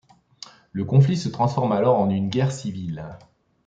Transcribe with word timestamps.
Le 0.71 0.83
conflit 0.83 1.15
se 1.15 1.29
transforme 1.29 1.73
alors 1.73 1.99
en 1.99 2.09
une 2.09 2.27
guerre 2.29 2.51
civile. 2.51 3.19